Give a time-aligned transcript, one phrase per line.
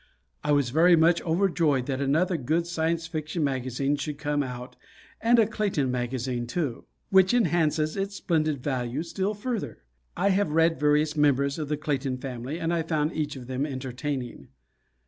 [0.43, 4.75] I was very much overjoyed that another good Science Fiction magazine should come out,
[5.21, 9.83] and a Clayton Magazine too, which enhances its splendid value still further.
[10.17, 13.63] I have read various members of the Clayton family and I found each of them
[13.63, 14.47] entertaining.